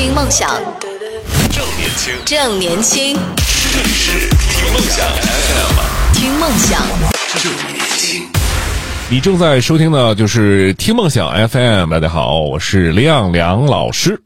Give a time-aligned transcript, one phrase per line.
[0.00, 0.48] 听梦想，
[1.50, 3.18] 正年轻，正年轻，
[3.70, 6.80] 这里是听梦想 FM，听梦想。
[7.38, 8.26] 正年轻。
[9.10, 14.18] 你正在收听的就是听梦想 FM，大家好，我是亮亮老师。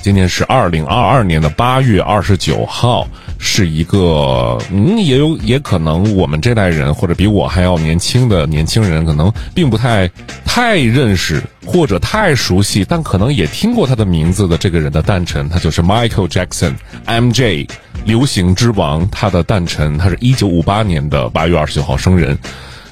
[0.00, 3.04] 今天是二零二二年的八月二十九号，
[3.38, 10.10] 是一个嗯，也有也可能我们这代人或者比我还要年轻的年轻人，可能并不太
[10.44, 17.68] 太认识或者太熟悉，但可能也听过他的名字的这个人的诞辰，他就是 Michael Jackson，MJ，
[18.04, 19.08] 流行之王。
[19.10, 22.36] 他的诞辰，他是一九五八年的八月二十九号生人。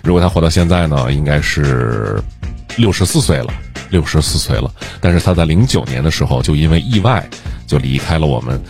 [0.03, 2.23] 如果他活到现在呢，应该是
[2.77, 3.53] 六十四岁了。
[3.91, 4.69] 六十四岁了，
[5.01, 7.25] 但是他在零九年的时候就因为意外
[7.69, 8.61] 就离开了我们。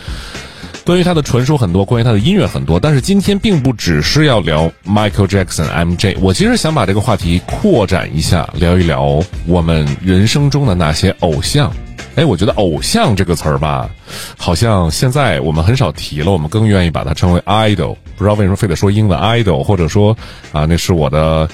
[0.86, 11.72] 关于他的传说很多，关于他的音乐很多，但是今天并不只是要聊 Michael Jackson MJ，我其实想把这个话题扩展一下，聊一聊我们人生中的那些偶像。
[12.14, 13.90] 哎，我觉得“偶像”这个词儿吧，
[14.38, 17.96] 好像现在我们很少提了，我们更愿意把它称为 idol。
[18.16, 20.16] 不知道为什么非得说英文 idol，或者说
[20.52, 21.48] 啊，那是我的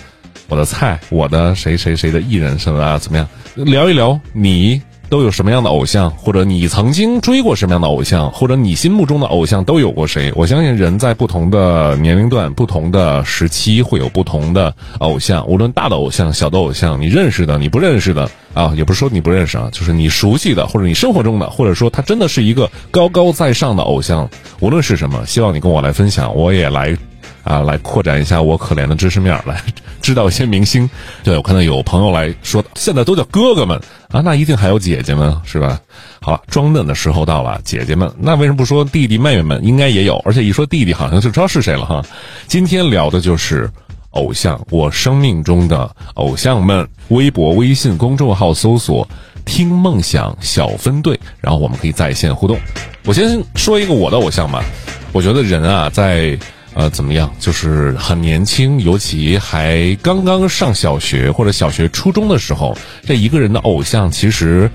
[0.48, 3.26] 我的菜，我的谁谁谁的艺人什么啊，怎么样？
[3.54, 4.80] 聊一聊你
[5.12, 10.32] 都有什么样的偶像，或者你曾经追过什么样的偶像，或者你心目中的偶像都有过谁？
[10.34, 24.26] 我相信人在不同的年龄段、不同的时期会有不同的偶像，无论大的偶像、小的偶像，你认识的、你不认识的啊，也不是说你不认识啊，就是你熟悉的，或者你生活中的，或者说他真的是一个高高在上的偶像，
[24.60, 26.96] 无论是什么，希望你跟我来分享，我也来。
[27.44, 29.60] 啊，来扩展一下我可怜的知识面，来
[30.00, 30.88] 知道一些明星。
[31.24, 33.76] 对我看到有朋友来说，现在都叫哥哥们
[34.10, 35.80] 啊，那一定还有姐姐们是吧？
[36.20, 39.64] 好了，装嫩的时候到了，姐姐们，那为什么不说弟弟妹妹们？
[39.64, 42.00] 应该也有，而且一说弟弟，好像就知道是谁了哈。
[42.46, 43.68] 今天聊的就是
[44.10, 46.88] 偶像，我生命中的偶像们。
[47.08, 49.06] 微博、微信公众号搜索
[49.44, 52.56] “听梦想小分队”，然后我们可以在线互动。
[53.04, 54.64] 我先说一个我的偶像吧，
[55.12, 56.38] 我觉得人啊，在。
[56.74, 57.30] 呃，怎么样？
[57.38, 64.70] 就是很年轻，尤其还刚刚上小学或者小学初中的时候，这一个人的偶像其实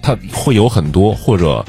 [0.00, 1.64] 他会有很多，或者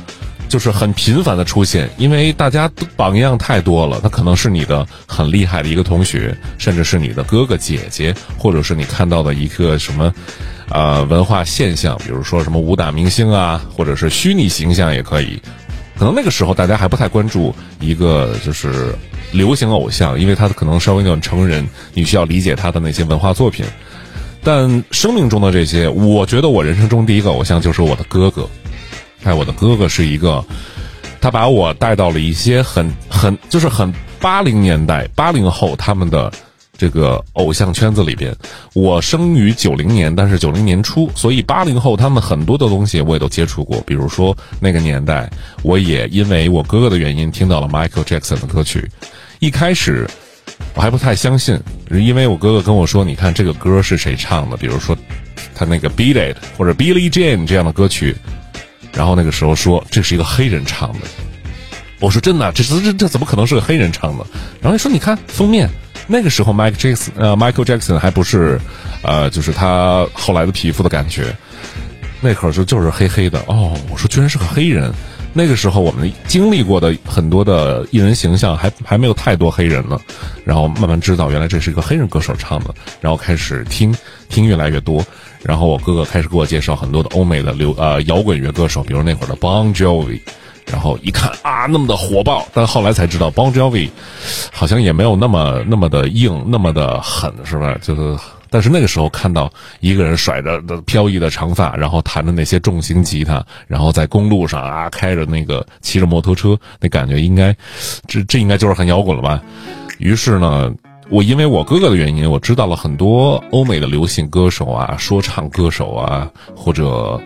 [0.47, 3.99] 就是很频繁的出现，因为大家榜样太多了。
[4.01, 10.13] 他可能是你的很厉害的一个同学，甚至是你的哥哥姐姐，或者是你看到的一个什么
[10.69, 15.41] 呃文化现象，比如说什么武打明星啊，或者是虚拟形象也可以。
[16.03, 18.93] 可能那个时候大家还不太关注一个就是
[19.31, 23.65] 流行偶像，因为他可能稍微有点成人，你需要理解他的那些文化作品。
[24.43, 28.45] 但生命中的这些，我觉得我人生中第一个偶像就是我的哥哥。
[29.23, 30.43] 哎，我的哥哥是一个，
[31.21, 33.89] 他把我带到了一些很很就是很
[34.19, 36.29] 八零年代八零后他们的。
[36.83, 38.35] 这个偶像圈子里边，
[38.73, 43.79] 我生于九零年，但是九零年初，所以八零后他们很多的东西我也都接触过。
[43.87, 48.91] 比如说那个年代，我也因为我哥哥的原因听到了 Michael Jackson 的歌曲。
[49.39, 50.05] 一开始
[50.75, 51.57] 我还不太相信，
[51.89, 54.57] 因为我哥哥跟我说：“你看这个歌是谁唱的？
[54.57, 54.93] 比如说
[55.55, 58.13] 他那个 Beat It 或者 Billie Jean 这样的歌曲。”
[58.91, 61.07] 然后那个时候说这是一个黑人唱的。
[62.01, 62.51] 我说：“真的？
[62.51, 64.25] 这这这怎么可能是个黑人唱的？”
[64.59, 65.69] 然后你说：“你看封面。”
[66.07, 68.59] 那个时候，Michael Jackson，呃，Michael Jackson 还不是，
[69.03, 71.35] 呃，就是他后来的皮肤的感觉，
[72.21, 73.39] 那会儿就就是黑黑的。
[73.47, 74.93] 哦，我说居然是个黑人。
[75.35, 79.99] 那个时候我们经历过的很多的艺人形象还还没有太多黑人呢，
[80.45, 82.71] 然后慢慢知道原来这是一个黑人歌手唱的，
[83.01, 83.95] 然后开始听
[84.29, 85.03] 听越来越多，
[85.41, 90.19] 然后我哥哥开始给我介绍很多的欧美的流呃摇滚乐歌手，比如那会儿的 Bon Jovi。
[90.71, 93.89] 然后一看啊，那么的火爆，但后来才知道，Bon Jovi
[94.51, 97.77] 好像也没有那么那么的硬，那么的狠，是吧？
[97.81, 98.17] 就是，
[98.49, 99.51] 但是那个时候看到
[99.81, 107.55] 一个人甩着飘逸的长发，然后弹着那些重型吉他，然后在公路上啊开着那个骑着摩托车，那感觉应该，
[108.07, 109.41] 这这应该就是很摇滚了吧？
[109.99, 110.73] 于是呢，
[111.09, 117.19] 我因为我哥哥的原因，我知道了很多欧美的流行歌手啊、说唱歌手啊，或者，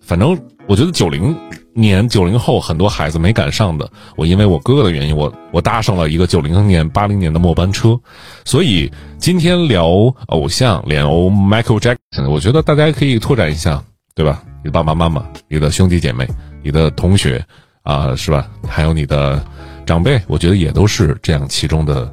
[0.00, 1.36] 反正我觉得九零。
[1.76, 8.00] 年九零后很多孩子没赶上的，我因为我哥哥的原因，我我搭上了一个九零年八零年的末班车，
[8.46, 9.86] 所以今天聊
[10.28, 13.84] 偶像，聊 Michael Jackson，我觉得大家可以拓展一下，
[14.14, 14.42] 对吧？
[14.64, 16.26] 你的爸爸妈妈、你的兄弟姐妹、
[16.62, 17.44] 你的同学
[17.82, 18.48] 啊，是吧？
[18.66, 19.44] 还有你的
[19.84, 22.10] 长辈，我觉得也都是这样其中的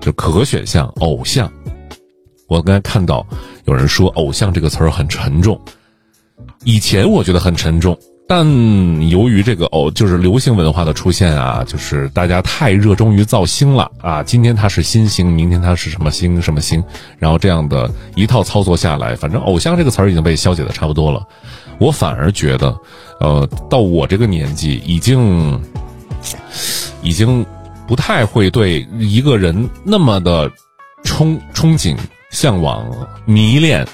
[0.00, 0.86] 就可选项。
[0.98, 1.50] 偶像，
[2.46, 3.26] 我刚才看到
[3.64, 5.58] 有人说“偶像”这个词儿很沉重，
[6.64, 7.98] 以前我觉得很沉重。
[8.34, 8.46] 但
[9.10, 14.22] 由于这个哦，就是流行文化的出现啊，就是大家太热衷于造星了啊。
[14.22, 16.82] 今天他是新星，明天他是什么星什么星，
[17.18, 21.22] 然后这样的一套操作下来，反正偶像这个词儿已经被消解的差不多了。
[21.76, 22.74] 我反而觉得，
[23.20, 25.60] 呃，到我这个年纪，已经
[27.02, 27.44] 已经
[27.86, 30.50] 不太会对一个人那么的
[31.04, 31.94] 憧憧憬、
[32.30, 32.82] 向往、
[33.26, 33.86] 迷恋。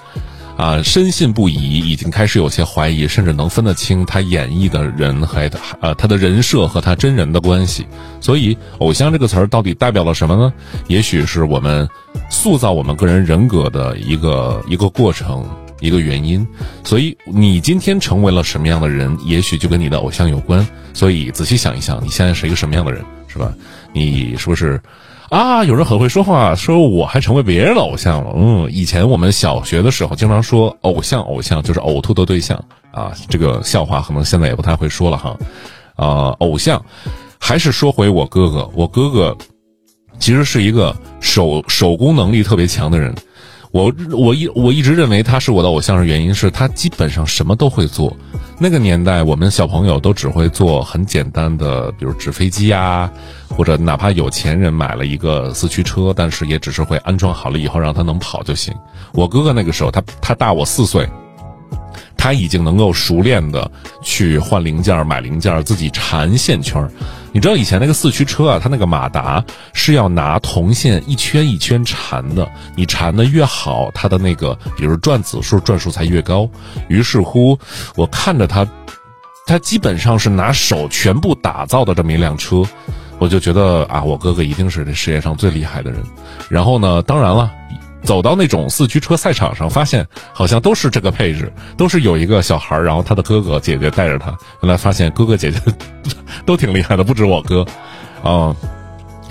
[0.58, 5.48] 啊，深信不疑，已经开始有些怀疑，甚至能分得清他演绎的人和
[5.80, 7.86] 呃他的人设和他真人的关系。
[8.20, 10.52] 所以，偶像这个词儿到底代表了什么呢？
[10.88, 11.88] 也许是我们
[12.28, 16.44] 塑造我们个人人格的一个一个过程，一个原因。
[16.82, 20.66] 所以，你今天成为了什么样的人，也许就跟你的偶像有关。
[20.92, 23.54] 所以，仔细想一想，你现在是一个什么样的人，是吧？
[23.92, 24.80] 你是不是？
[25.28, 28.32] 啊，有人很会说话，说我还成为别人的偶像了。
[28.34, 33.12] 嗯，以前我们小学的时候经常说偶像，偶像就是呕吐的对象啊。
[33.28, 35.36] 这个笑话可能现在也不太会说了哈。
[35.96, 36.82] 啊，偶像，
[37.38, 39.36] 还是说回我哥哥，我哥哥
[40.18, 43.14] 其实是一个手手工能力特别强的人。
[43.70, 48.16] 我我一我一直认为他是我的偶像，的原因是他基本上什么都会做。
[48.58, 53.10] 那个年代，我们小朋友都只会做很简单的，比如纸飞机啊，
[53.48, 58.74] 或者哪怕有钱人买了一个四驱车，但是也只是会安装好了以后让他能跑就行。
[59.12, 61.08] 我哥哥那个时候，他他大我四岁。
[62.18, 63.70] 他已经能够熟练的
[64.02, 66.86] 去换零件、买零件，自己缠线圈
[67.32, 69.42] 你知道以前那个四驱车啊，它那个马达
[69.72, 76.48] 是要拿铜线一圈一圈缠的，你缠的越好，它的那个比如转子数转数才越高。
[76.88, 77.56] 于是乎，
[77.94, 78.66] 我看着他，
[79.46, 82.62] 他基本上是拿手全部打造的这么一辆车，
[83.18, 86.02] 我就觉得啊，我哥哥一定是这世界上最厉害的人。
[86.48, 87.50] 然后呢，当然了。
[88.08, 94.30] 走到那种四驱车赛场上，发现好像都是这个配置，都是有一个小孩然后他的哥哥姐姐带着他。
[94.62, 95.60] 原来发现哥哥姐姐
[96.46, 97.66] 都挺厉害的，不止我哥。
[98.22, 98.56] 啊，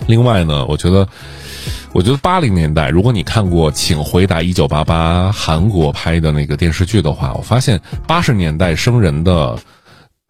[0.06, 1.07] 另外呢，我觉得，
[1.91, 9.57] 我觉得八零年代，如果你看过《请回答一九八八》韩国拍的那个电视剧的话，我发现八十年代生人的。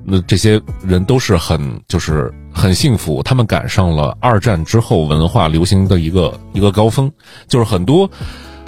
[0.09, 7.11] 那这些人都是很就是很幸福，他们赶上了二战之后文化流行的一个一个高峰，
[7.47, 8.09] 就是很多。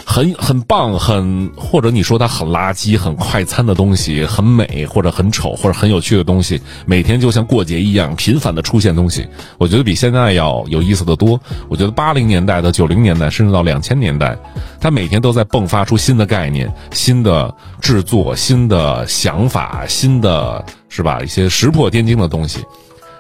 [0.06, 9.28] 很很棒，很或者你说它很垃圾、很快餐的东西，很美或者很丑或者很有趣的东西，每天就像过节一样频繁的出现东西，
[9.60, 11.40] 我觉得比现在要有意思的多。
[11.68, 14.36] 我觉得八零年代的、九零年代，甚至到两千年代，
[14.80, 21.22] 它每天都在迸发出新的概念、新的制作、新的想法、新的是吧？
[21.22, 22.66] 一些石破天惊的东西，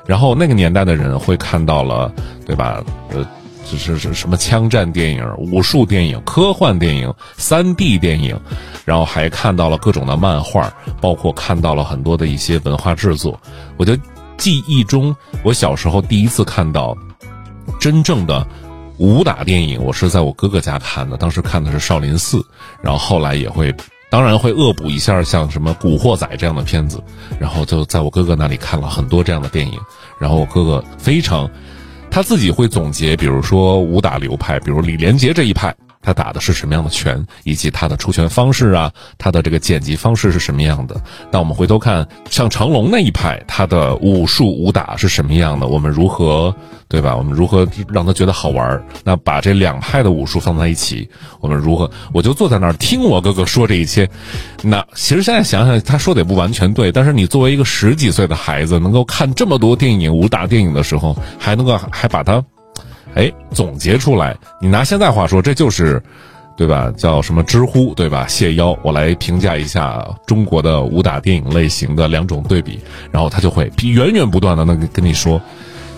[0.05, 2.11] 然后那个年代的人会看到了，
[2.45, 2.83] 对吧？
[3.13, 3.25] 呃。
[3.65, 8.35] 是是什么枪战电影、武术电影、科幻电影、三 D 电影，
[8.83, 13.39] 然后还看到了各种的漫画，包括看到了很多的一些文化制作。
[13.77, 14.01] 我觉得
[14.37, 16.97] 记忆中，我小时候第一次看到
[17.79, 18.43] 真正的
[18.97, 22.37] 武打电影，我是在我哥哥家看的，当时看的是《少林寺》，
[22.81, 23.71] 然后后来也会，
[24.09, 27.01] 当然会恶补一下像什么《古惑仔》这样的片子，
[27.39, 29.79] 然后就在我哥哥那里看了很多这样的电影，
[30.19, 31.49] 然后我哥哥非常。
[32.11, 35.75] 他自己会总结，比如说武打流派，比如李连杰这一派。
[36.09, 40.99] 他打的是什么样的拳，以及他的出拳方式啊，他的这个剪辑方式是什么样的？
[41.29, 45.67] 那我们回头看，像成龙那一派，他的武术武打是什么样的？
[45.67, 46.55] 我们如何，
[46.87, 47.15] 对吧？
[47.15, 48.83] 我们如何让他觉得好玩？
[49.03, 51.07] 那把这两派的武术放在一起，
[51.41, 51.87] 我们如何？
[52.11, 54.09] 我就坐在那儿听我哥哥说这一切。
[54.63, 56.91] 那其实现在想想，他说的也不完全对。
[56.91, 62.43] 但是你作为一个十几岁的孩子，能够看这么多电影武打电影的时候，还能够还把它。
[63.15, 66.01] 哎，总结出来，你拿现在话说，这就是，
[66.55, 66.91] 对吧？
[66.97, 68.27] 叫什么知乎，对吧？
[68.27, 72.79] 谢邀，我来评价一下中国的武打电影类型的两种对比，
[73.11, 75.41] 然后他就会源源不断的能跟你说。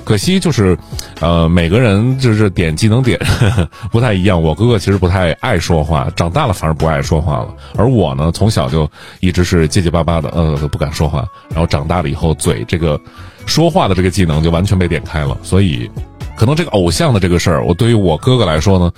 [0.03, 0.75] 可惜就是，
[1.19, 3.19] 呃，每个人就是点技能点
[3.91, 4.41] 不太一样。
[4.41, 7.53] 我哥哥其实不太爱说话，长大了反而不爱说话了。
[7.75, 8.89] 而我呢，从小就
[9.19, 11.27] 一直是结结巴巴的，呃，不敢说话。
[11.49, 12.99] 然后长大了以后，嘴这个
[13.45, 15.89] 说话的这个技能就完全被点开了，所以。
[16.35, 18.91] 可能这个偶像的这个事儿，我对于我哥哥来说呢，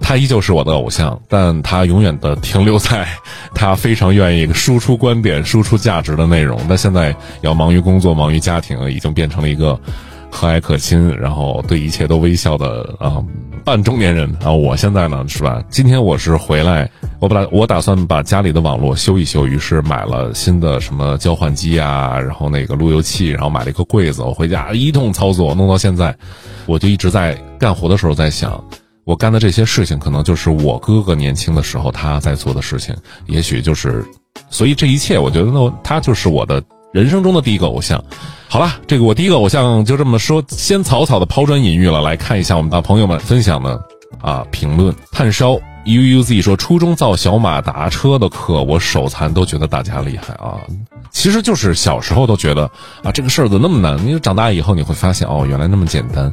[0.00, 3.06] 他依旧是我的偶像，但他永远的停留在
[3.54, 6.60] 他非常愿意输出观点、输出价值的内容。
[6.68, 9.78] 那现在要忙于工作、忙于家庭，已经变成了一个
[10.30, 13.22] 和蔼可亲，然后对一切都微笑的啊
[13.64, 14.50] 半中年人啊。
[14.50, 15.62] 我现在呢，是吧？
[15.70, 16.88] 今天我是回来。
[17.20, 24.22] 我本来我打算把家里的网络修一修，于是买了新的什么交换机啊，然后那个路由器，然后买了一个柜子。
[24.22, 26.16] 我回家一通操作，弄到现在，
[26.66, 28.62] 我就一直在干活的时候在想，
[29.04, 32.94] 我干的这些事情，可能就是我哥哥年轻的时候他在做的事情，
[33.26, 34.04] 也许就是，
[34.48, 38.02] 所以这一切，我觉得呢，他就是我的人生中的第一个偶像。
[38.50, 42.00] 好了，这个我第一个偶像就这么说，先草草的抛砖引玉了。
[42.00, 43.78] 来看一下我们的朋友们分享的
[44.22, 45.58] 啊评论，炭烧。
[45.84, 50.60] U U Z 说：“初中造小马达车的课，我手残都觉得大家厉害啊！
[51.10, 52.70] 其实就是小时候都觉得
[53.02, 54.06] 啊，这个事儿怎么那么难？
[54.06, 56.30] 你长大以后你会发现，哦，原来那么简单。”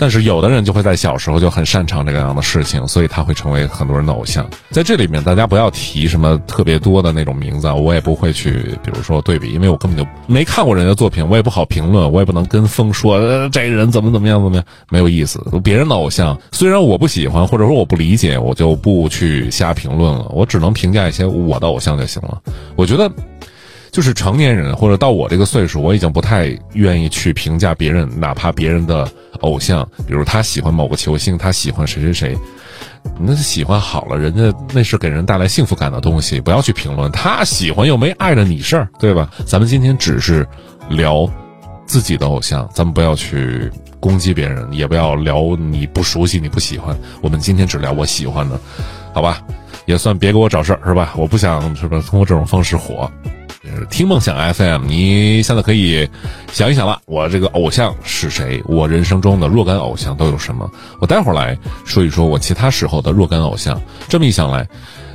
[0.00, 4.48] 但是有的人就会在小时候就很擅长这个样的事情，所以他会成为很多人的偶像。
[4.70, 15.38] 在这里面，大家不要提什么特别多的那种名字，我也不会去，比如说对比，因为我根本就没看过人家作品，我也不好评论，我也不能跟风说这人怎么怎么样怎么样，没有意思。
[15.62, 22.40] 别人的偶像虽然我不喜欢，或者说我不理解，我就不去瞎评论了，我只能评价一些我的偶像就行了。
[22.74, 23.10] 我觉得。
[23.92, 32.38] 就是成年人或者到我这个岁数，我已经不太愿意去评价别人，哪怕别人的偶像，比如他喜欢某个球星，他喜欢谁谁谁，
[33.18, 39.28] 那喜欢好了，人家那是给人带来幸福感的东西，不要去评论他喜欢又没碍着你事儿，对吧？
[39.44, 40.46] 咱们今天只是
[40.88, 41.28] 聊
[41.84, 46.96] 自己的偶像，咱们不要去攻击别人，也不要聊你不熟悉、你不喜欢。
[47.20, 48.58] 我们今天只聊我喜欢的，
[49.12, 49.42] 好吧？
[49.86, 51.12] 也算别给我找事儿是吧？
[51.16, 52.00] 我不想是吧？
[52.06, 53.10] 通过这种方式火。
[53.90, 56.08] 听梦想 FM，你现在可以
[56.50, 58.62] 想一想了，我这个偶像是谁？
[58.64, 60.70] 我人生中的若干偶像都有什么？
[60.98, 63.80] 我待会儿来说一说我其他时候的若干偶像。
[64.08, 64.66] 这么一想来，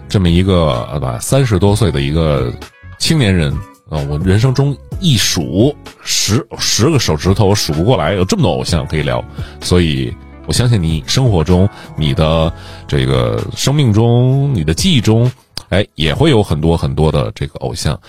[0.08, 2.54] 这么一个呃吧，三十多岁的一个
[3.00, 3.52] 青年人
[3.90, 9.24] 啊，我人生中一数十十个手指头我数不过来，有这么多偶像可以聊。
[9.60, 10.14] 所以
[10.46, 12.52] 我相信你生活中、你的
[12.88, 15.32] 这个生命中、你的记忆中。
[15.70, 18.00] 哎，也会有很多很多的这个偶像，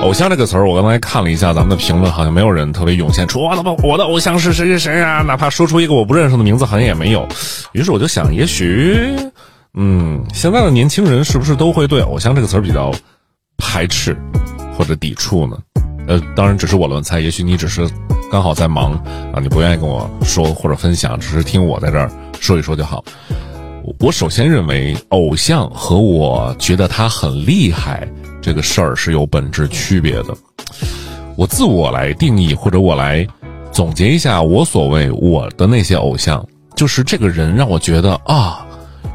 [0.00, 7.26] 偶像这个词儿，我刚才看了一下咱们的评论，好像没有人特别涌现出我的我的偶像是谁谁谁啊，哪怕说出一个我不认识的名字，好像也没有。
[7.70, 9.14] 于是我就想，也许，
[9.74, 12.92] 嗯，现在的年轻人是不是都会对偶像这个词儿比较
[13.56, 14.16] 排斥
[14.76, 15.56] 或者抵触呢？
[16.10, 17.88] 呃，当然只是我乱猜，也许你只是
[18.32, 18.94] 刚好在忙
[19.32, 23.04] 啊，你不愿意跟我说或者分享，只是听我在这儿说一说就好。
[24.00, 28.08] 我首先认为，偶像和我觉得他很厉害
[28.42, 30.36] 这个事儿是有本质区别的。
[31.36, 33.24] 我自我来定义，或者我来
[33.70, 38.66] 总结一下，我所谓我的那些偶像，就是这个人让我觉得啊，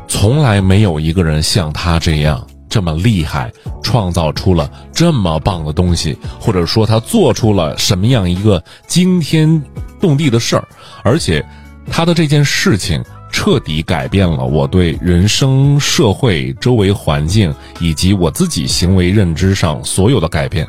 [0.07, 2.41] 从来没有一个人像他这样
[2.75, 3.49] 这么厉害，
[3.81, 9.63] 创造出了这么棒的东西，或者说他做出了什么样一个惊天
[10.01, 10.67] 动地的事儿，
[11.01, 11.41] 而且
[11.89, 13.01] 他的这件事情。
[13.31, 20.65] 彻底改变了我对人生、社会、周围环境以及我自己行为认知上所有的改变。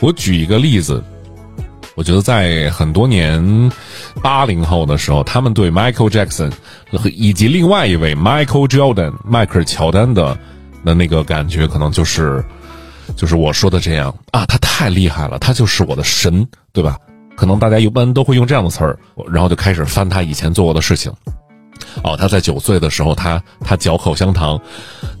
[0.00, 1.00] 我举一个例子，
[1.94, 3.70] 我觉得在很多年
[4.20, 6.50] 八零后的时候，他们对 Michael Jackson
[7.14, 10.36] 以及另外一位 Michael Jordan 迈克尔乔丹的
[10.88, 12.42] 的那个感觉，可能就是
[13.14, 16.96] 就是我说的这样啊，他太厉害了，他就是我的神，对吧？
[17.36, 18.98] 可能大家一般都会用这样的词儿，
[19.30, 21.12] 然后就开始翻他以前做过的事情。
[22.02, 24.60] 哦，他在九岁的时候，他他嚼口香糖，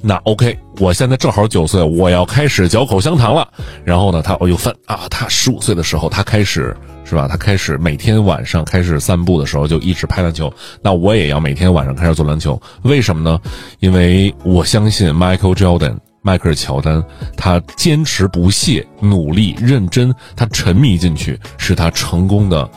[0.00, 3.46] 那 OK，我现在正好九岁，我要开始嚼口香糖了。
[3.84, 7.26] 然后呢，他我又翻啊，他十五岁的时候，他开始是吧？
[7.28, 10.52] 他开始每天晚上开始散步的时候就一直拍篮球。
[10.82, 13.40] 那我也要每天晚上开始做篮球，为什么呢？
[13.80, 17.02] 因为我相信 Michael Jordan，迈克尔乔丹，
[17.36, 22.68] 他坚持不懈、努力认真，他沉迷进去，是他成功的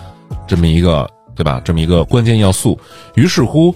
[0.47, 1.07] 这么一个。
[1.35, 1.61] 对吧？
[1.63, 2.79] 这么一个关键要素，
[3.15, 3.73] 于是乎，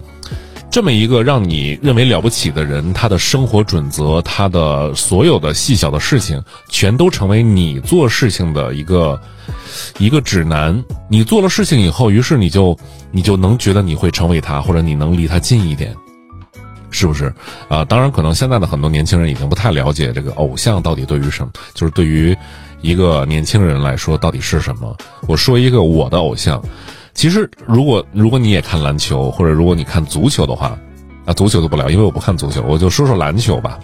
[0.70, 9.20] 这么一个让你认为了不起的人，他的生活准则，他的所有的细小的事情，全都成为你做事情的一个
[9.98, 10.84] 一个指南。
[11.10, 12.78] 你做了事情以后，于是你就
[13.12, 15.96] 你就能觉得你会成为他，或者你能离他近一点，
[16.92, 17.34] 是不是？
[17.70, 22.36] 啊，当然，可能现在的很多年轻人已经不太了解这个偶像到底对于什么，就是对于
[22.82, 24.96] 一个年轻人来说到底是什么。
[25.28, 26.62] 我说一个我的偶像。
[27.16, 30.78] 其实，如果如果你也看篮球，或者如果你看足球的话，
[31.26, 33.80] 啊，足球都不聊，因为我不看足球，我就说说篮球吧。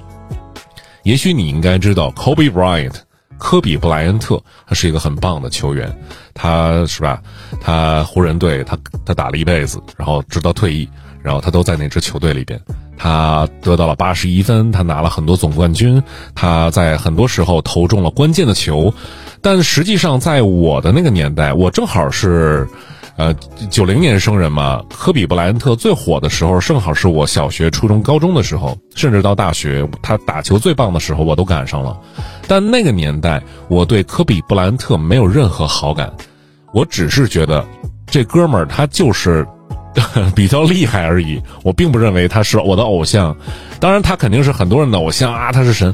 [1.03, 2.93] 也许你应该知道，Kobe Bryant，
[3.39, 5.97] 科比布莱恩特，他是一个很棒的球员，
[6.33, 7.21] 他是吧？
[7.61, 10.87] 他湖人队，他他打了一辈子，然后直到退役，
[11.23, 12.61] 然后他都在那支球队里边，
[12.97, 16.03] 他得到了八十一分，他拿了很多总冠军，
[16.35, 18.93] 他在很多时候投中了关键的球，
[19.41, 22.67] 但实际上在我的那个年代，我正好是。
[23.21, 23.31] 呃，
[23.69, 31.95] 九零年生人嘛，科比布莱恩特最火的时候，正好是我小学、初中、高中的时候，甚至到大学，他打球最棒的时候，我都赶上了。
[32.47, 36.11] 但那个年代，我对科比布莱恩特没有任何好感，
[36.73, 37.63] 我只是觉得
[38.07, 39.47] 这哥们儿他就是
[40.35, 43.37] 比较厉害而已，我并不认为他是我的偶像。
[43.79, 45.93] 当然，他肯定是很多人的偶像啊，他是神。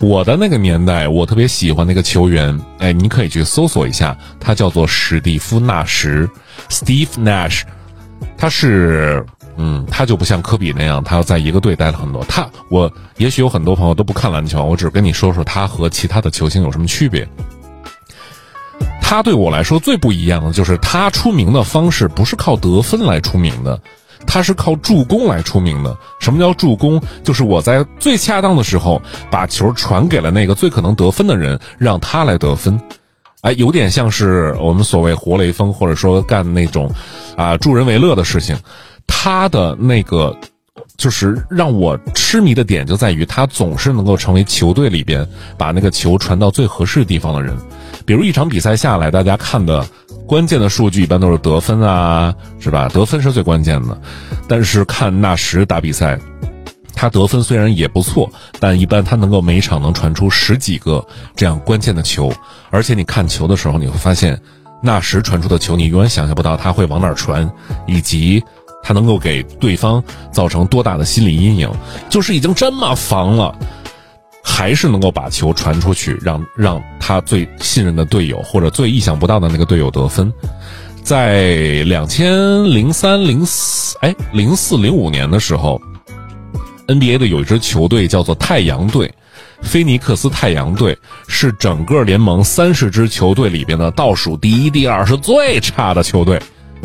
[0.00, 6.28] 我的那个年代，我特别喜欢那个球员，哎，你可以去搜索一下，他叫做史蒂夫·纳什
[6.68, 7.62] （Steve Nash）。
[8.36, 9.24] 他是，
[9.56, 12.24] 嗯，他就不像科比那样，他要在一个队待了很多。
[12.24, 17.28] 他，我也许有很多朋友都不看篮球，我只跟你说说他和其他的球星有什么区别。
[19.02, 23.80] 他对我来说最不一样的就是他出名的方式不是靠得分来出名的。
[24.26, 25.96] 他是靠助攻来出名的。
[26.20, 27.00] 什么叫助攻？
[27.22, 32.80] 就是我在最恰当的时候把球传给了那个最可能得分的人，让他来得分。
[33.42, 36.90] 哎，有点像是我们所谓活雷锋，或者说干那种
[37.36, 38.58] 啊助人为乐的事情。
[39.06, 40.36] 他的那个
[40.96, 47.56] 就是让我痴迷的点就在于他总是能够成为球队里边把那个球传到最合适地方的人。
[48.04, 49.86] 比如一场比赛下来，大家看的。
[50.28, 52.86] 关键的数据一般都是得分啊，是吧？
[52.92, 53.98] 得分是最关键的。
[54.46, 56.18] 但是看纳什打比赛，
[56.94, 58.30] 他得分虽然也不错，
[58.60, 61.02] 但一般他能够每场能传出十几个
[61.34, 62.30] 这样关键的球。
[62.68, 64.38] 而且你看球的时候，你会发现，
[64.82, 67.50] 纳什传出的球，你永远想象不到他会往哪儿传，
[67.86, 68.44] 以及
[68.82, 71.70] 他能够给对方造成多大的心理阴影。
[72.10, 73.56] 就是已经这么防了。
[74.50, 80.32] 还是能够把球传出去，让让他最信任的队友或者最意想不到的那个队友得分。
[81.04, 85.80] 在两千零三零四哎零四零五年的时候
[86.88, 89.14] ，NBA 的有一支球队叫做太阳队，
[89.62, 90.96] 菲尼克斯太阳队
[91.28, 96.40] 是整个联盟三十支球队里边的倒数第一、第二，是最差的球队。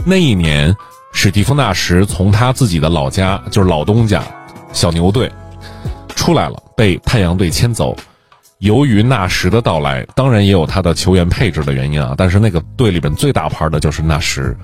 [0.06, 0.76] 那一年，
[1.12, 4.22] 史蒂夫纳什从他自己的老家，就是老东家
[4.74, 5.32] 小牛队。
[6.14, 7.96] 出来了，被太阳队签走。
[8.60, 12.16] 由于纳什的到来，当然也有他的球员配置的原因啊。
[12.18, 14.56] 但是那个队里边最大牌的就是纳什，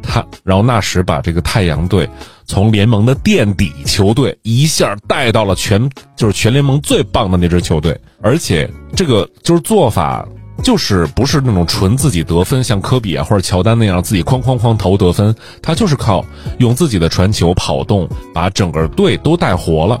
[0.00, 2.08] 他然后纳什把这个太阳队
[2.46, 10.24] 从联盟的垫底球队一下带到了全就是全联盟最棒的那支球队，而且这个就是做法
[10.62, 16.24] 就是不是那种纯自己得分，像科比啊或者乔丹那样自己哐哐哐投得分，他就是靠
[16.58, 20.00] 用自己的传球跑动把整个队都带活了。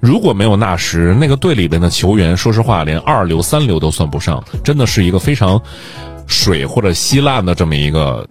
[0.00, 5.60] 如果没有纳什，那个队里边的球员，说实话，连二流、三流都算不上，真的是一个非常
[6.26, 8.28] 水或者稀烂的这么一个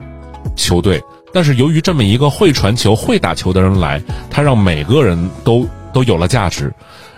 [0.55, 1.01] 球队。
[1.33, 6.73] 但是由于这么一个会传球、会打球的人来，他让每个人都都有了价值。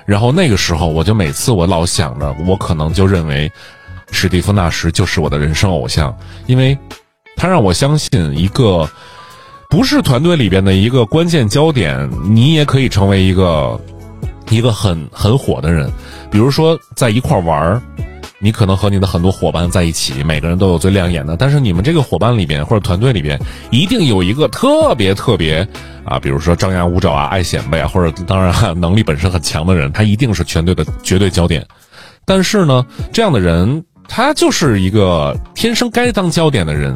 [0.06, 3.52] 然后那个时候，我就每次我老想着，我可能就认为
[4.12, 6.78] 史蒂夫·纳什就是我的人生偶像，因为
[7.36, 8.89] 他让我相信一个
[9.70, 13.80] 不是团队里边的一个关键焦点，你也可以成为一个。
[14.50, 15.92] 一个很很火的人，
[16.32, 17.82] 比如说在一块玩，
[18.40, 23.40] 你可能和你的很多伙伴在一起，每个人都有最亮眼的，但是你们这个伙伴里边或者团队里边，
[23.72, 25.68] 一定有一个特别特别
[26.06, 31.66] 啊，比如说张牙舞爪啊、爱显摆啊，或者当然能力本身很强的人，他一定是全队的绝对焦点。
[32.26, 36.96] 但是呢，这样的人他就是一个天生该当焦点的人。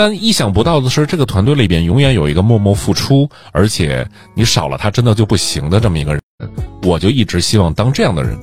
[0.00, 6.22] 但意想不到的是，这个团队里边永远有一个默默付出，而且你少了他真的就不行的这么一个人。
[6.84, 8.34] 我就一直希望当这样的人，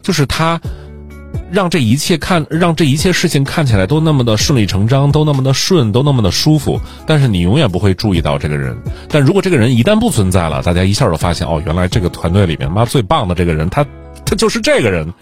[0.00, 0.58] 就是他，
[1.50, 6.80] 让这一切看，让这一切事情看起来都那么的顺理成章，都那么的顺，都那么的舒服。
[7.06, 8.74] 但是你永远不会注意到这个人。
[9.10, 13.84] 但如果这个人一旦不存在了，大家一下就发现，哦，原来这个团队里面妈最棒的这个人，他，
[14.24, 15.12] 他就是这个人。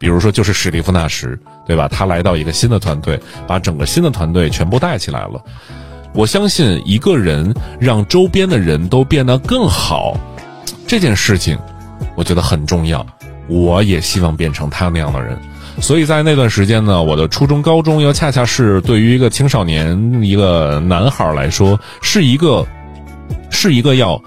[0.00, 1.86] 比如说，就是史蒂夫纳什，对吧？
[1.86, 5.44] 他来到一个新的团队，把整个新的团队全部带起来了。
[6.14, 10.16] 我相信，一个人让周边的人都变得更好，
[10.86, 11.58] 这件事情，
[12.16, 13.06] 我觉得很重要。
[13.46, 15.38] 我也希望变成他那样的人。
[15.82, 22.66] 所以在那段时间呢，我的初中、高中又恰恰是对于一个青少年、一个男孩来说，是一个，
[23.50, 24.22] 是一个要。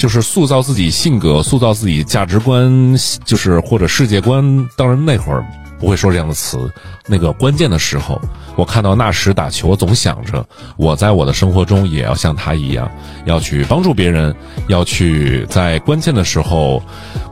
[0.00, 4.66] 就是塑造自己性格、塑造自己价值观，就是或者世界观。
[4.74, 5.44] 当然那会儿
[5.78, 6.72] 不会说这样的词。
[7.06, 8.18] 那个关键的时候，
[8.56, 10.42] 我看到纳什打球，总想着
[10.78, 12.90] 我在我的生活中也要像他一样，
[13.26, 14.34] 要去帮助别人，
[14.68, 16.82] 要去在关键的时候，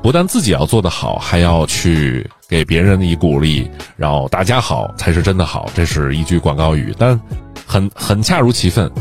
[0.03, 3.67] 不但自己要做得好，还要去给别人以鼓励。
[3.97, 7.19] 然后大家好才是真的好，这是一句广告语，但
[7.67, 8.93] 很很恰如其分。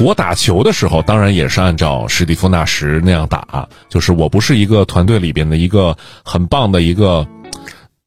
[0.00, 7.26] 我打球的时候，当然也是按照史蒂夫纳什那样打，就是我不是一个团队里边的一个很棒的一个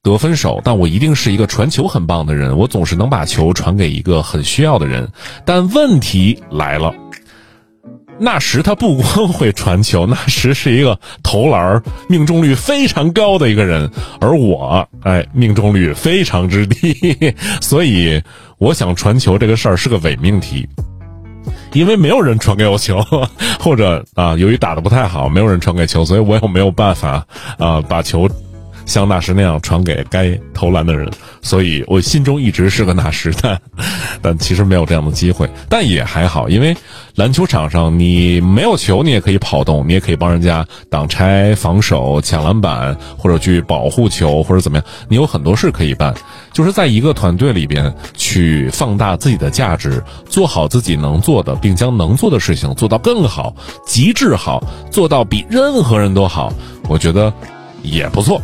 [0.02, 5.08] 得分手，但我一定是一个传球很棒的人，我总是能把球传给一个很需要的人。
[5.44, 6.92] 但问题来了，
[8.18, 13.88] 纳什他不光会传球，纳什是一个投篮命中率非常高的一个人，
[14.20, 17.16] 而我哎命中率非常之低，
[17.62, 18.20] 所以
[18.58, 20.68] 我想传球这个事儿是个伪命题。
[21.72, 23.00] 因为没有人传给我球，
[23.60, 27.24] 或者啊，由于打的不太好，没有人传给球，所以我也没有办法
[27.58, 28.28] 啊，把球
[28.86, 31.10] 像纳什那样传给该投篮的人，
[31.42, 33.60] 所以我心中一直是个纳什，但
[34.20, 36.76] 但其实没有这样的机会，但也还好，因为
[37.16, 46.14] 篮球场上你没有球，你也可以跑动，你也可以帮人家挡拆、防守、抢篮板，或者去保护球，或者怎么样，你有很多事可以办，
[46.52, 53.54] 就是在一个团队里边去放大自己的价值，做好自己能做的，并将能做的事情做到更好、
[53.86, 56.52] 极致好，做到比任何人都好，
[56.88, 57.32] 我觉得
[57.82, 58.40] 也不错。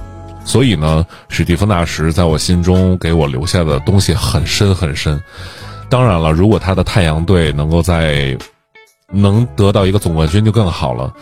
[0.50, 5.22] 所以呢，史蒂夫·纳什在我心中给我留下的东西很深很深。
[5.88, 8.36] 当然了，如果他的太阳队能够在
[9.12, 11.14] 能得到一个总冠军就更好了。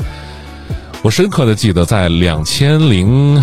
[1.02, 3.38] 我深刻的记得在两千零，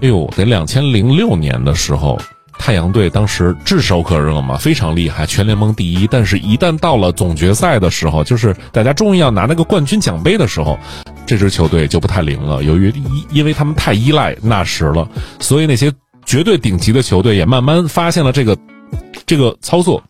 [0.00, 2.18] 哎呦，得两千零六年的时候，
[2.58, 6.08] 太阳队当时炙手可热嘛，非常厉害，全联盟第一。
[6.08, 10.76] 但是，一旦到了总决赛的时候，就是大家终于要拿那个冠军奖杯的时候。
[11.30, 15.92] 这支球队就不太灵了，由于因因为他们太依赖纳什了，所以那些
[16.26, 18.58] 绝对顶级的球队也慢慢发现了这个
[19.26, 20.02] 这个操作。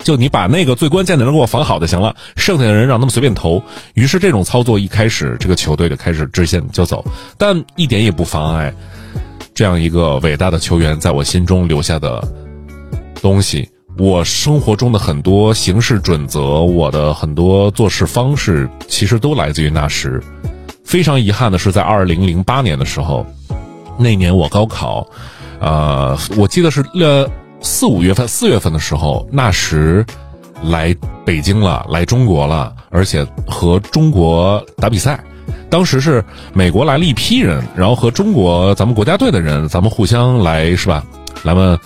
[0.00, 3.62] 就你把那个最关键的人给我防好就行了，剩下的人让他们随便投。
[3.94, 7.04] 于是这种操作一开始，这个球队就开始直线就走，
[7.38, 8.74] 但一点也不妨碍
[9.54, 12.20] 这样一个伟大的球员在我心中留下的
[13.22, 13.68] 东西。
[13.98, 20.22] 我生活中的很多行事准则，我的很多做事方式，其实都来自于那时。
[20.84, 23.24] 非常遗憾的是，在二零零八年的时候，
[23.98, 25.06] 那年我高考，
[25.60, 27.26] 呃，我记得是呃
[27.62, 30.04] 四五月份、四月份的时候，那时
[30.62, 35.18] 来北京了，来中国了，而且和中国打比赛。
[35.70, 41.02] 当时是美国来了一批人，然后和中国咱们国家队的人，咱们互相来是吧？
[41.44, 41.78] 来们。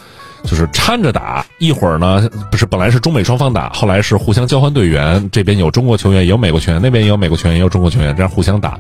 [0.44, 8.79] 就是掺着打，一会儿呢不是本来是中美双方打，后来是互相交换队员，这边有中国球员，也有美国球员，那边也有美国球员，也有中国球员，这样互相打。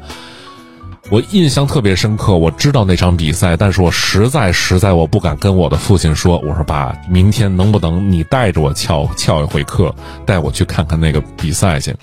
[1.10, 9.92] 我印象特别深刻，我知道那场比赛，但是我实在实在我不敢跟我的父亲说，我说爸，明天能不能你带着我翘翘一回课，
[10.24, 11.94] 带我去看看那个比赛去？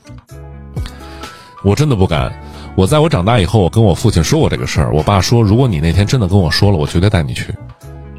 [1.64, 2.32] 我真的不敢。
[2.76, 7.54] 我在我长大以后，我跟我父亲说过这个事儿，我爸说，如果你那天真的跟我说了，我绝对带你去。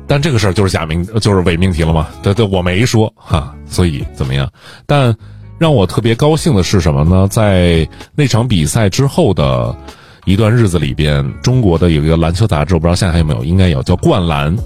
[0.08, 2.08] 但这个事儿就是假命，就是伪命题了嘛？
[2.22, 4.50] 对对，我没说哈，所以怎么样？
[4.86, 5.14] 但
[5.58, 7.28] 让我特别高兴的是什么呢？
[7.28, 9.76] 在那场比赛之后的
[10.24, 14.56] 一段日子里边，中国的有一个篮球杂志，我不知道现在还有没有，应该有，叫《灌篮》，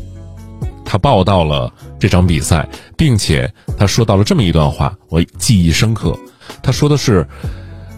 [0.84, 6.16] 他报道了这场比赛，并且他说到了这么一段话，我记忆深刻。
[6.62, 7.26] 他说的是，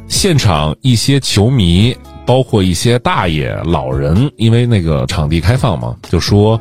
[0.08, 6.58] 现场一些球迷，包括一些大爷老人，因为那个场地开放嘛，就说。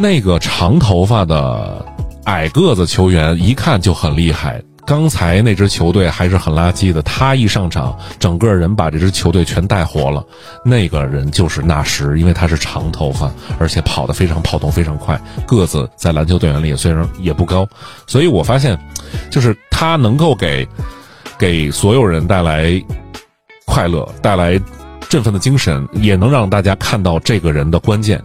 [0.00, 1.84] 那个长头发的
[2.24, 4.62] 矮个子球员一看就很厉害。
[4.86, 10.24] 刚才那支球队还是很垃圾的，他一上场，整个人把这支球队全带活了。
[10.64, 17.68] 那个人就是纳什，因为他是长头发，而且跑得非常跑动非常快，个子在篮球队员里虽然也不高，
[18.06, 18.76] 所以我发现，
[19.30, 20.66] 就是他能够给
[21.38, 22.82] 给所有人带来
[23.66, 24.58] 快乐，带来
[25.10, 28.20] 振奋的精神，也能让大家看到这个人的关键。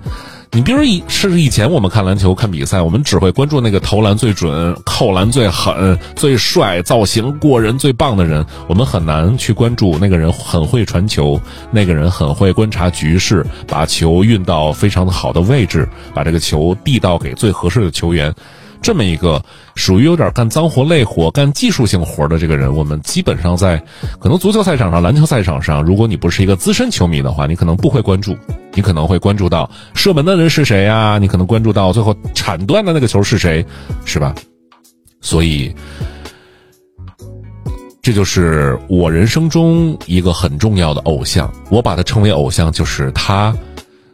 [0.51, 11.39] 你比如以是以前我们看篮球看比赛，我们只会关注那个投篮最准、扣篮最狠、最帅、造型过人最棒的人，我们很难去关注那个人很会传球，
[11.71, 18.33] 那个人很会观察局势，把球运到非常好的位置，把这个球递到给最合适的球员。
[18.81, 19.43] 这么一个
[19.75, 23.81] 属于有点干脏活累活、干技术性活的这个人，我们基本上在
[24.19, 28.37] 可能足球赛场上、篮球赛场上，如果你不是一个资深球迷的话，你可能不会关注。
[28.73, 31.17] 你可能会关注到射门的人是谁呀？
[31.17, 33.65] 你可能关注到最后铲断的那个球是谁，
[34.03, 34.35] 是吧？
[35.21, 35.73] 所以，
[38.01, 41.51] 这就是我人生中一个很重要的偶像。
[41.69, 43.55] 我把他称为偶像，就是他，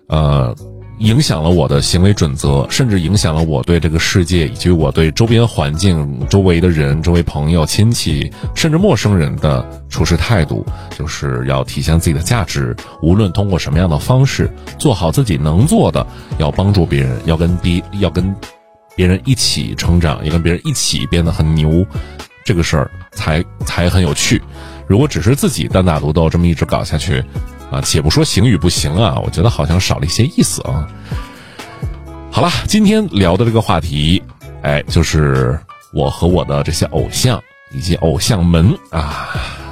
[0.08, 0.56] 呃。
[1.02, 10.64] 影响了我的行为准则，甚至影响了我对这个世界以及我对周边环境、周围的人、周围朋友、亲戚，甚至陌生人的处事态度，
[10.96, 12.76] 就是要体现自己的价值。
[13.02, 16.06] 无论通过什么样的方式，做好自己能做的，
[16.38, 18.36] 要帮助别人，要跟别要跟
[18.96, 21.84] 别人一起成长，也跟别人一起变得很牛，
[22.46, 24.40] 这个事儿才才很有趣。
[24.86, 27.24] 如果只是自己单打独斗，这么一直搞下去。
[27.72, 30.88] 啊，且不说行与不行啊，我觉得好像少了一些意思啊。
[32.30, 34.22] 好了，今天聊的这个话题，
[34.62, 35.58] 哎，就是
[35.94, 37.42] 我和我的这些偶像
[37.74, 39.30] 以及偶像们啊。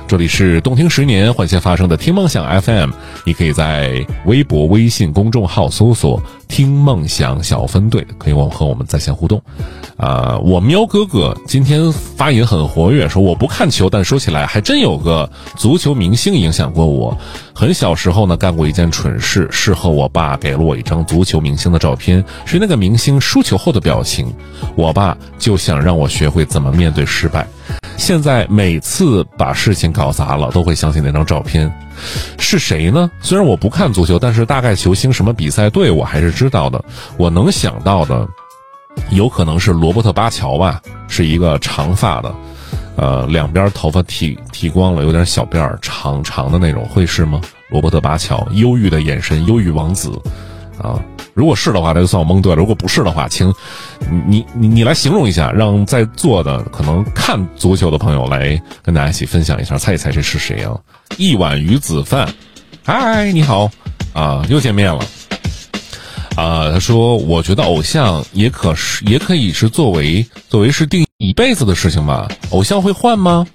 [0.07, 2.89] 这里是动听十年换线发生的听梦想 FM，
[3.23, 9.41] 你可以在微博、微信公众号搜索听梦想小分队，可以我和我们在线互动。
[9.95, 17.17] 啊，我喵哥哥今天发言很活跃，说我不看球，但说起来还真有个足球明星影响过我。
[17.53, 24.33] 很小时候呢，干过一件蠢事，事后我爸给了我一张足球明星的照片，是那个明星输球后的表情。
[24.75, 27.47] 我爸就想让我学会怎么面对失败。
[27.95, 31.69] 现在每次把事情搞砸了，都会想起那张照片，
[32.39, 33.11] 是谁呢？
[33.19, 36.83] 虽然我不看足球，但是大概球星什么比赛队我还是知道的。
[37.17, 38.27] 我能想到的。
[39.11, 42.35] 有可能是罗伯特巴乔吧，是一个长发的，
[42.97, 47.39] 呃，两边头发剃剃光了，有点小辫儿，长长的那种，会是吗？
[47.69, 50.11] 罗伯特巴乔，忧郁的眼神，忧郁王子，
[50.81, 50.99] 啊，
[51.33, 53.53] 如果是的话，那就算我蒙对了；如果不是的话，请
[54.27, 60.77] 你你你来形容一下，让在座的可能看足球的朋友来跟大家一起分享一下，猜一猜这是谁啊？
[61.15, 62.27] 一碗鱼子饭，
[62.83, 63.69] 嗨，你好，
[64.13, 65.05] 啊，又见面了。
[66.35, 72.27] 啊，他说：“我觉得偶像也可是，也可以是作为作为是定一辈子的事情吧。
[72.51, 73.45] 偶像会换吗？”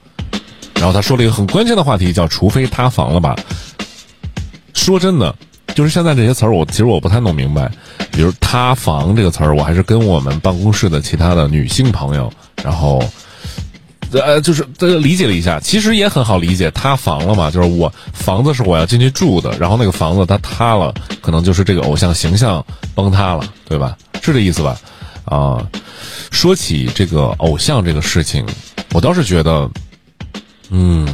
[0.75, 3.35] 然后他说了一个很关键的话题，叫“除非塌房了吧”。
[4.75, 5.35] 说真的，
[5.75, 7.71] 就是现在这些词儿，我其实我不太弄明白。
[8.11, 12.31] 比如“塌房”这个词儿，我还是跟我们办公室的其他的女性朋友，
[12.63, 13.03] 然后。
[14.21, 23.97] 呃，就是这个理解了一下，其实也很好理解，塌房了嘛，就是我房子是我要进去住的，然后那个房子它塌了，可能就是这个偶像形象崩塌了，对吧？
[24.23, 24.79] 是这意思吧？
[25.25, 25.67] 啊，
[26.31, 28.45] 说起这个偶像这个事情，
[28.93, 29.71] 我倒是觉得，
[30.71, 31.07] 嗯，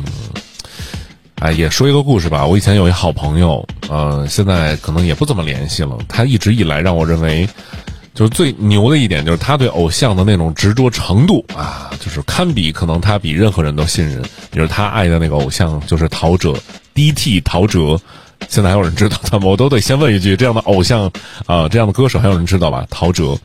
[1.36, 2.44] 哎，也说一个故事吧。
[2.44, 5.96] 我以前有一好朋友，呃，现在可能也不怎么联系了。
[6.08, 7.48] 他一直以来让我认为。
[8.12, 14.20] 就是最牛的一点，就是他对偶像的那种执着程度啊，就是堪比可能他比任何人都信任。
[14.51, 16.55] 比如他爱的那个偶像就是陶喆
[16.92, 17.40] ，D.T.
[17.42, 17.99] 陶喆，
[18.49, 19.46] 现在还有人知道他吗？
[19.46, 21.11] 我都得先问一句：这样的偶像
[21.46, 22.85] 啊，这样的歌手还有人知道吧？
[22.90, 23.38] 陶喆，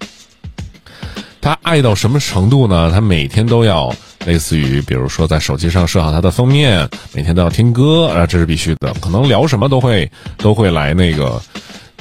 [1.39, 2.91] 他爱到什么程度呢？
[2.91, 8.91] 他每天都要类似于，比如说在手机上设好他的封面，每天都要听歌啊，这是必须的。
[8.99, 11.39] 可能聊什么都会都会来那个。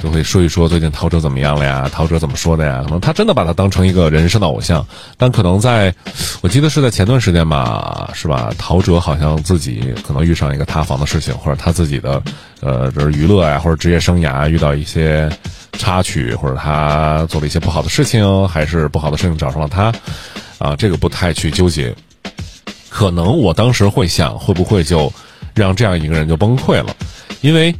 [0.05, 1.89] 就会说一说最近陶喆怎么样了呀？
[1.91, 2.81] 陶喆怎么说的呀？
[2.83, 4.85] 可能他真的把他当成一个人生的偶像，
[5.17, 5.91] 但可能在，
[6.41, 8.53] 我记得是在前段时间吧，是吧？
[8.55, 12.21] 陶喆好像自己可能遇上一个塌房的事情，或者他自己的，
[12.61, 15.27] 呃，就是娱乐呀，或者职业生涯遇到一些
[15.71, 19.91] 插曲，或者他做了一些不好的事情，还是不好的事情找上了他，
[20.59, 21.91] 啊，这个不太去纠结。
[22.89, 25.11] 可能我当时会想，会不会就
[25.55, 26.95] 让这样一个人就崩溃了？
[27.41, 27.75] 因为，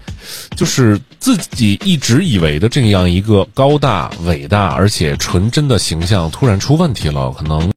[0.55, 7.73] 就是自己一直以为的这样一个高大、伟大而且纯真的形象突然出问题了，可能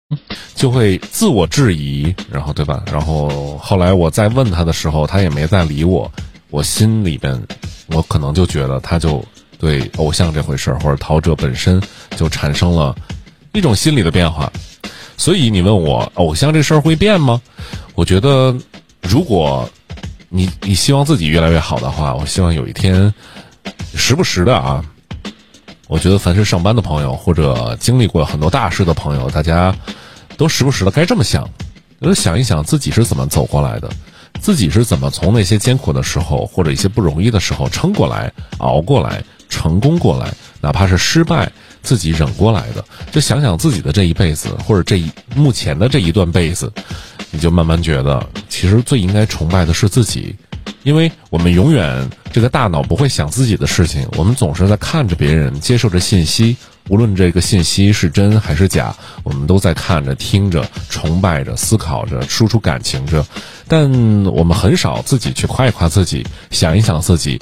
[0.55, 2.83] 就会自我质疑，然后对吧？
[2.93, 6.13] 然后后来我再问他的时候，他也没再理我。
[6.51, 7.43] 我心里边，
[7.87, 9.25] 我可能就觉得他就
[9.59, 11.83] 对偶像这回事儿，或者陶喆本身
[12.19, 12.95] 就产生了
[13.55, 14.53] 一种心理的变化。
[15.17, 17.41] 所以你问我，偶像这事儿会变吗？
[17.95, 18.55] 我觉得，
[19.01, 19.67] 如果。
[20.31, 23.15] 你你希望自己越来越好的话，我希望有一天，
[23.95, 24.85] 时不时的啊，
[25.87, 29.75] 我觉得凡是上班的朋友或者经历过很多大事的朋友，大家
[30.37, 31.49] 都时不时的该这么想，
[32.01, 33.91] 就想一想自己是怎么走过来的，
[34.41, 41.51] 自己是怎么从那些艰苦的时候或者一些不容易的时候撑过来、熬过来、成功过来，哪怕是失败，
[41.83, 46.73] 自己忍过来的，就想想自己的这一辈子或者这一目前的这一段辈子。
[47.31, 50.35] 你就慢慢觉得，其实最应该崇拜的是自己，
[50.83, 56.57] 因为我们永远这个大脑不会想自己的事情，我们总是在看着别人，接受着信息，
[56.89, 63.25] 无论这个信息是真还是假，我们都在看着、听着、崇拜着、思考着、输出感情着，
[63.67, 63.91] 但
[64.27, 67.41] 我们很少自己去夸一夸自己，想一想自己。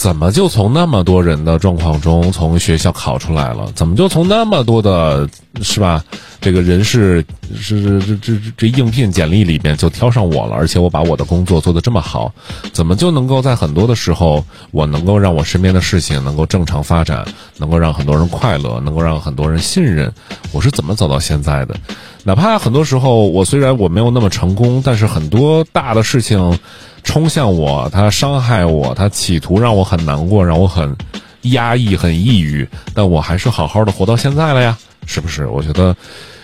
[0.00, 3.70] 怎么就从那么多人的状况中从学校考出来了？
[3.74, 5.28] 怎么就从那么多的，
[5.60, 6.02] 是吧？
[6.40, 7.22] 这个人事
[7.54, 12.32] 是这这这这应聘简历里边就挑上我了，而且我把我的工作做得这么好，
[12.72, 17.22] 怎么就能够在很多的时候，我能够让我身边的事情能够正常发展，
[17.58, 20.10] 能够让很多人快乐，能够让很多人信任？
[20.52, 21.76] 我是怎么走到现在的？
[22.24, 26.58] 哪怕很多时候我虽然我没有那么成功，但是很多大的事情。
[27.02, 30.94] 冲向我，他伤害我，他企图让我很难过，让我很
[31.42, 35.46] 压抑、很抑郁，但我还是好好的活到现在了呀，是不是？
[35.46, 35.96] 我觉得，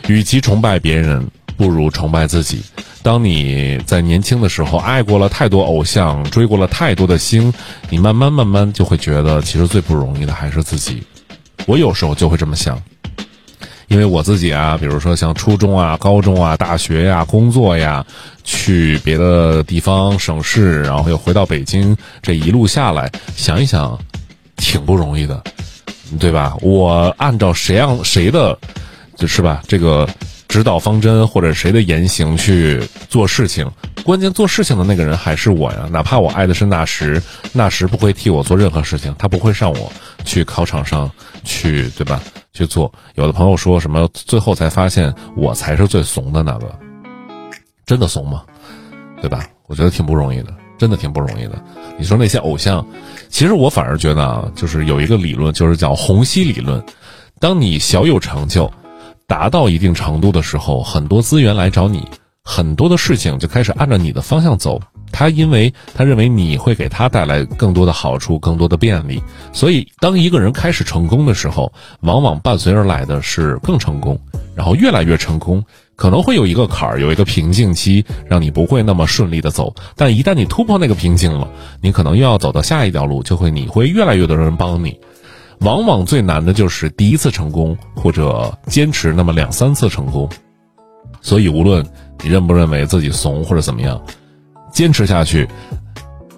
[0.08, 1.22] 与其崇拜别人，
[1.58, 2.62] 不如崇拜自己。
[3.02, 7.52] 当你在年轻的时候爱过了太多偶像，追过了太多的星，
[7.90, 11.02] 你慢慢慢慢就会觉得，其实最不容易的还是自己。
[11.66, 12.82] 我有时候就会这么想。
[13.88, 18.04] 因为我自己啊，比如说像初中啊、高中啊、大学呀、工作呀，
[18.44, 23.98] 去别的地方省市，然后又回到北京，这一路下来，想一想，
[24.56, 25.42] 挺不容易的。
[26.20, 26.56] 对吧？
[26.62, 28.56] 我按照谁让谁的，
[29.16, 30.08] 就是吧，这个
[30.46, 33.68] 指导方针或者谁的言行去做事情，
[34.04, 35.88] 关键做事情的那个人还是我呀。
[35.90, 37.20] 哪怕我爱的是纳什，
[37.52, 39.92] 纳什不会替我做任何事情，他不会让我
[40.24, 41.10] 去考场上
[41.42, 42.22] 去，对吧？
[42.56, 42.92] 去做。
[43.14, 46.76] 有的朋友说什么，最后才发现我才是最怂的那个，
[47.84, 48.42] 真的怂吗？
[49.20, 49.46] 对吧？
[49.66, 51.62] 我觉得挺不容易的，真的挺不容易的。
[51.98, 52.84] 你说那些偶像，
[53.28, 56.82] 其实我反而觉得啊，就是有一个理论，就是叫虹吸理论。
[57.40, 58.70] 当你小有成就，
[59.26, 62.08] 达到一定程度的时候，很多资源来找你，
[62.42, 64.80] 很多的事情就开始按照你的方向走。
[65.12, 74.18] 他因为他认为你会给他带来更多的好处、更多的便利，所以当一个人开始成功的时候，往往伴随而来的是更成功，
[74.54, 75.64] 然后越来越成功。
[75.94, 79.74] 可能会有一个坎儿，有一个瓶颈期，让你不会那么顺利的走。
[79.96, 81.48] 但一旦你突破那个瓶颈了，
[81.80, 85.00] 你可能又要走到下一条路，就会你会越来越多人帮你。
[85.60, 90.28] 往往最难的就是第一次成功，或者坚持那么两三次成功。
[91.22, 91.82] 所以无论
[92.22, 93.98] 你认不认为自己怂或者怎么样，
[94.76, 95.48] 坚持下去，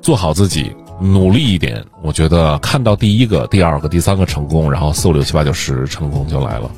[0.01, 6.70] 做好自己，努力一点，我觉得看到第一个、第二个、第三个成功，然后四五六七八九十成功就来了。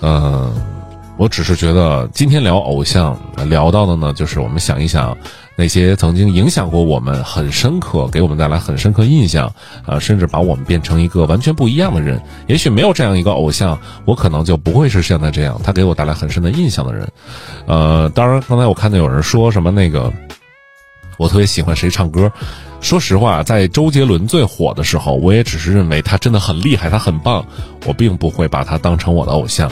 [0.00, 0.52] 嗯。
[1.16, 3.14] 我只是觉得今天聊偶像，
[3.46, 5.14] 聊到的呢，就是我们想一想
[5.54, 9.52] 那些曾经影响过我们很深刻，给我们带来很深刻印象，
[9.84, 12.18] 啊，甚至把我们变成一个完全不一样的人。
[12.46, 15.60] 也许没有这样一个偶像，我可能就不会是现在这样。
[15.62, 17.06] 他给我带来很深的印象的人，
[17.66, 20.10] 呃，当然刚才我看到有人说什么那个，
[21.20, 22.32] 我特别喜欢谁唱歌。
[22.80, 27.44] 说实话，在周杰伦最火的时候，我也只是认为他真的很厉害，他很棒，
[27.84, 29.70] 我并不会把他当成我的偶像。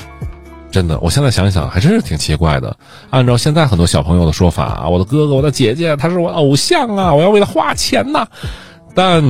[0.71, 2.77] 真的，我现在想想还真是挺奇怪的。
[3.09, 8.29] 按照现在很多小朋友的说法，我的哥哥、我的姐姐，他是我偶像啊，我要为他花钱呐。
[8.95, 9.25] 但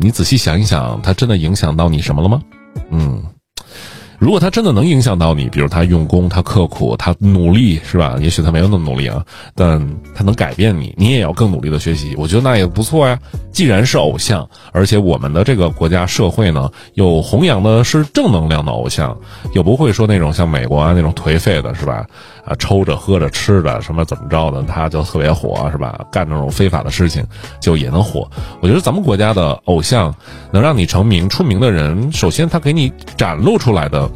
[0.00, 2.40] 你仔细想一想，他真的影响到你什么了吗？
[2.90, 3.24] 嗯。
[4.24, 8.16] 如果他真的能影响到你，比如他用功、他刻苦、他努力，是吧？
[8.22, 9.22] 也许他没有那么努力啊，
[9.54, 9.78] 但
[10.14, 12.14] 他能改变你，你也要更努力的学习。
[12.16, 13.18] 我觉得那也不错呀。
[13.52, 19.14] 既然是偶像，而且我们的这个国家社会呢，又弘扬的是正能量的偶像，
[19.52, 22.06] 又不会说那种像美国啊那种颓废的，是吧？
[22.46, 25.98] 啊，抽着喝着吃的什么怎么着的，他就特别火，是吧？
[26.10, 27.26] 干那种非法的事情
[27.60, 28.28] 就也能火。
[28.60, 30.14] 我觉得咱们国家的偶像
[30.50, 34.10] 能让你成名出名的人，首先他给你展露出来的。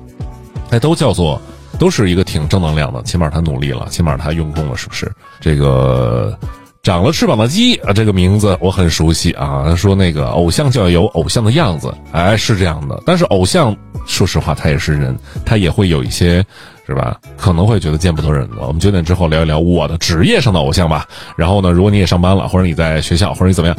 [0.70, 1.40] 那都叫做，
[1.78, 5.10] 都是一个挺正能量的，起码他努力了，起码他用功了，是不是？
[5.40, 6.38] 这个
[6.82, 9.64] 长了翅膀的鸡啊，这个名字我很熟悉啊。
[9.66, 13.02] 他说那个偶像就要有偶像的样子，哎，是这样的。
[13.06, 16.44] 但是偶像，说实话，他也是人，他也会有一些，
[16.88, 17.20] 是吧？
[17.36, 18.66] 可能会觉得见不得人的。
[18.66, 21.06] 我们九点之后聊一聊我的职业上的偶像吧。
[21.36, 23.76] 然后呢，如果你也上班了，或者你在学校，或者你怎么样，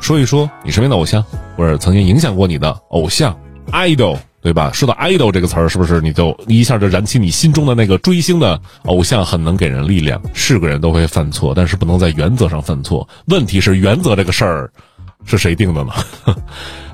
[0.00, 1.22] 说一说你身边的偶像，
[1.54, 3.38] 或者曾经影响过你的偶像
[3.70, 4.16] ，idol。
[4.42, 4.70] 对吧？
[4.72, 10.22] 说到 idol 这个词儿，是不是你就一下就燃起你心中的那个追星的偶像，很能给人力量？
[10.34, 13.08] 是个人都会犯错，但是不能在原则上犯错。
[13.24, 14.70] 问题是原则这个事儿
[15.26, 15.92] 是谁定的呢？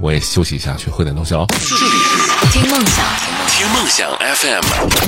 [0.01, 1.47] 我也休息一下，去喝点东西哦。
[2.51, 3.05] 听梦想，
[3.55, 4.63] 听梦想 FM，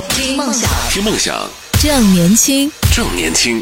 [0.09, 1.49] 听梦想，听梦想，
[1.81, 3.61] 正年轻，正年轻。